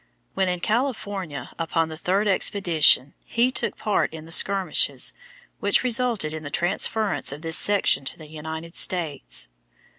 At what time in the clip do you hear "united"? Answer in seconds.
8.27-8.75